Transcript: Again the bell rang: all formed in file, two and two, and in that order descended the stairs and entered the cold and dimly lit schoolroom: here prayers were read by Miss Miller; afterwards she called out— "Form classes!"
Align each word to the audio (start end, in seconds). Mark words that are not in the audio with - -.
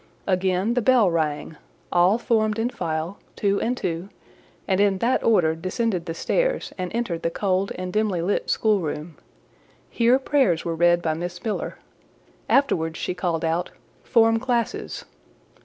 Again 0.25 0.73
the 0.73 0.81
bell 0.81 1.11
rang: 1.11 1.57
all 1.91 2.17
formed 2.17 2.57
in 2.57 2.71
file, 2.71 3.19
two 3.35 3.61
and 3.61 3.77
two, 3.77 4.09
and 4.67 4.81
in 4.81 4.97
that 4.97 5.23
order 5.23 5.53
descended 5.53 6.07
the 6.07 6.15
stairs 6.15 6.73
and 6.75 6.91
entered 6.91 7.21
the 7.21 7.29
cold 7.29 7.71
and 7.75 7.93
dimly 7.93 8.19
lit 8.23 8.49
schoolroom: 8.49 9.17
here 9.91 10.17
prayers 10.17 10.65
were 10.65 10.73
read 10.73 11.03
by 11.03 11.13
Miss 11.13 11.43
Miller; 11.43 11.77
afterwards 12.49 12.97
she 12.97 13.13
called 13.13 13.45
out— 13.45 13.69
"Form 14.03 14.39
classes!" 14.39 15.05